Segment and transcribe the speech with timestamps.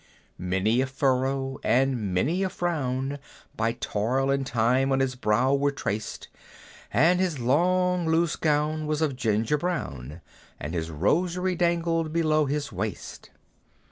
[0.39, 3.19] Many a furrow, and many a frown,
[3.55, 6.27] By toil and time on his brow were traced;
[6.91, 10.21] And his long loose gown was of ginger brown,
[10.59, 13.29] And his rosary dangled below his waist.